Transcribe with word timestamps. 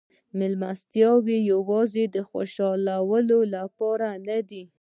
مېلمستیاوې 0.37 1.37
یوازې 1.51 2.03
د 2.15 2.17
خوشحالولو 2.29 3.39
لپاره 3.55 4.07
نه 4.27 4.37
وې. 4.47 4.63